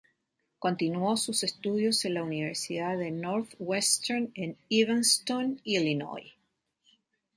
[0.57, 6.33] Continuó sus estudios en la Universidad de Northwestern en Evanston, Illinois.